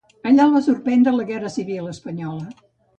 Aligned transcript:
Allà 0.29 0.47
el 0.47 0.55
va 0.55 0.61
sorprendre 0.69 1.15
la 1.19 1.29
Guerra 1.31 1.55
Civil 1.59 1.95
espanyola. 1.95 2.53